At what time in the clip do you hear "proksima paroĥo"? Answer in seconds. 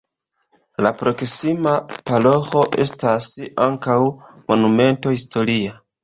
1.01-2.63